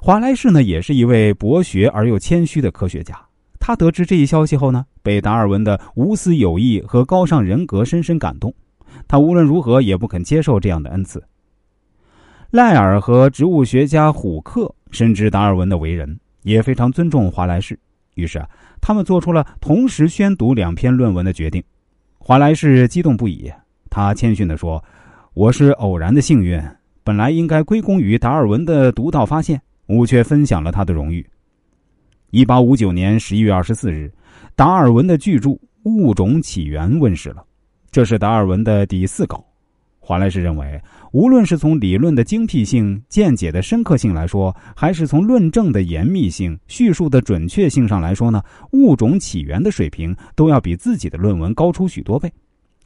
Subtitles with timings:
[0.00, 3.18] 华莱士呢，也是一位博学而又谦虚的科学家。
[3.58, 8.54] 他得知这一消息后呢，被达尔文的无私友谊和高尚人格深深感动。
[9.06, 11.22] 他无论如何也不肯接受这样的恩赐。
[12.50, 17.78] 赖尔和植物学家虎克深知达尔文的为人，也非常尊重华莱士，
[18.14, 18.48] 于是啊，
[18.80, 21.62] 他们做出了同时宣读两篇论文的决定。
[22.18, 23.52] 华莱士激动不已，
[23.90, 24.82] 他谦逊地说
[25.34, 26.62] ：“我是偶然的幸运，
[27.04, 31.28] 本来应该归功于达尔文的独到发现，我却分享了他的荣誉。”
[32.30, 34.12] 一八五九年十一月二十四日，
[34.54, 35.50] 达尔文的巨著
[35.84, 37.44] 《物种起源》问世了。
[37.90, 39.44] 这是达尔文的第四稿。
[39.98, 40.80] 华莱士认为，
[41.12, 52.30] 无论是从理论的精辟性、见解的深刻性来说，还是从论证的严密性、叙述的准确性上来说呢，《物种起源》的水平都要比自己的论文高出许多倍。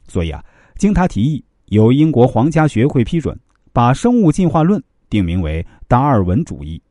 [0.07, 0.43] 所以啊，
[0.77, 3.37] 经他提议，由英国皇家学会批准，
[3.71, 6.81] 把《生物进化论》定名为达尔文主义。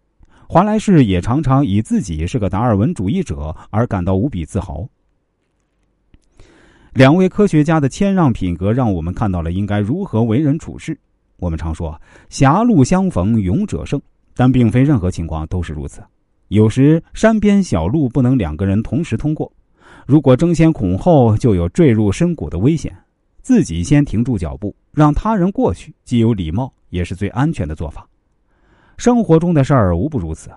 [0.53, 4.87] 华莱士也常常以自己是个达尔文主义者而感到无比自豪。
[6.93, 10.95] 两位科学家的谦让品格，让我们看到了应该如何为人处事。
[11.39, 13.99] 我们常说“狭路相逢勇者胜”，
[14.37, 16.03] 但并非任何情况都是如此。
[16.49, 19.51] 有时山边小路不能两个人同时通过，
[20.07, 22.95] 如果争先恐后，就有坠入深谷的危险。
[23.41, 28.07] 自己先停住脚步，让他人过去，既有礼貌，也是最安全的做法。
[28.97, 30.51] 生活中的事儿无不如此。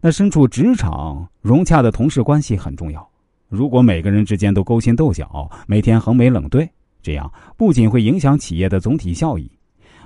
[0.00, 3.08] 那身处职场，融洽的同事关系很重要。
[3.48, 6.70] 如果每个人之间都勾心斗角，每天横眉冷对，
[7.02, 9.50] 这样不仅会影响企业的总体效益，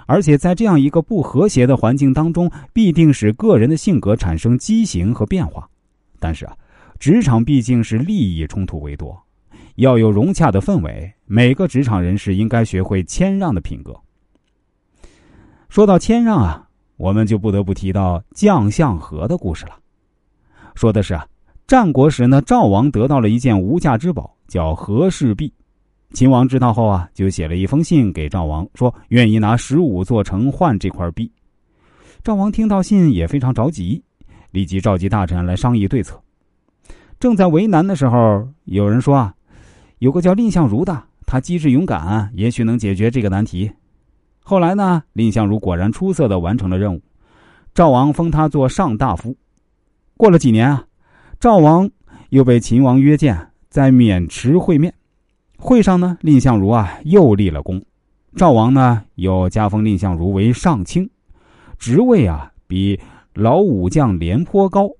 [0.06, 5.68] 而且在这样一个不和谐的环境当中，必定使个人的性格产生畸形和变化。
[6.18, 6.56] 但是啊，
[6.98, 9.20] 职场毕竟是利益冲突为多，
[9.74, 13.94] 要有融洽的氛围，每个职场人士应该学会谦让的品格。
[15.68, 16.68] 说到谦让啊。
[17.02, 19.72] 我们就不得不提到将相和的故事了。
[20.76, 21.26] 说的是啊，
[21.66, 25.52] 战国时呢，赵王得到了一件无价之宝，叫和氏璧。
[26.12, 31.28] 秦王知道后啊，就写了一封信给赵王，说愿意拿十五座城换这块璧。
[32.22, 34.00] 赵王听到信也非常着急，
[34.52, 36.22] 立即召集大臣来商议对策。
[37.18, 39.34] 正在为难的时候，有人说啊，
[39.98, 43.68] 有个叫蔺相如的，他机智勇敢，也许能解决这个难题。
[44.44, 47.00] 后来呢，蔺相如果然出色的完成了任务，
[47.74, 49.36] 赵王封他做上大夫。
[50.16, 50.84] 过了几年啊，
[51.38, 51.88] 赵王
[52.30, 54.92] 又被秦王约见，在渑池会面。
[55.56, 57.80] 会上呢，蔺相如啊又立了功，
[58.34, 61.08] 赵王呢又加封蔺相如为上卿，
[61.78, 62.98] 职位啊比
[63.34, 64.90] 老武将廉颇高。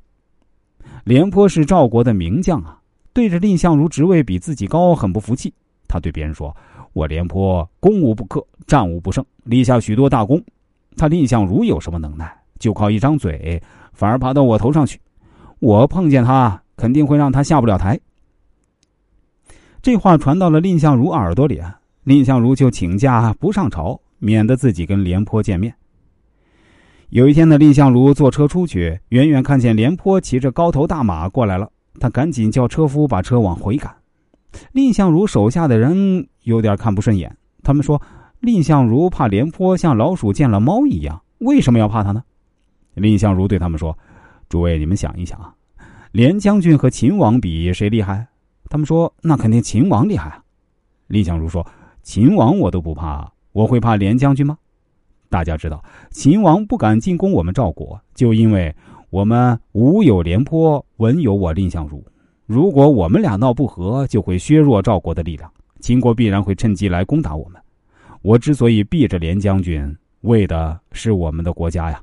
[1.04, 2.78] 廉颇是赵国的名将啊，
[3.12, 5.52] 对着蔺相如职位比自己高，很不服气。
[5.88, 6.56] 他对别人说。
[6.92, 10.42] 我廉颇攻无不克，战无不胜，立下许多大功。
[10.96, 12.30] 他蔺相如有什么能耐？
[12.58, 13.60] 就靠一张嘴，
[13.92, 15.00] 反而爬到我头上去。
[15.58, 17.98] 我碰见他，肯定会让他下不了台。
[19.80, 21.60] 这话传到了蔺相如耳朵里，
[22.04, 25.74] 蔺相如就请假不上朝，免得自己跟廉颇见面。
[27.08, 33.92] 有一天呢，蔺相如坐车出去，远远看见廉颇骑着高头大马过来了，他赶紧叫车夫把车往回赶。
[34.72, 38.00] 蔺相如手下的人有点看不顺眼，他们说
[38.40, 42.22] ：“蔺相如怕廉颇像老鼠见了猫一样，为什么要怕他呢？”
[42.94, 43.96] 蔺相如对他们说
[44.48, 45.54] ：“诸位，你们想一想啊，
[46.12, 48.26] 廉将军和秦王比谁厉害？”
[48.68, 50.42] 他们说：“那肯定秦王厉害啊。”
[51.08, 51.66] 蔺相如说
[52.02, 54.58] ：“秦王我都不怕，我会怕廉将军吗？”
[55.30, 58.74] 大家知道，秦王不敢进攻我们赵国，就因为
[59.08, 62.04] 我们武有廉颇，文有我蔺相如。
[62.52, 67.58] 如果我们俩闹不和，就会削弱赵国的力量，秦国必然会趁机来攻打我们。
[68.20, 71.98] 我之所以避着廉将军，为的是我们的国家呀。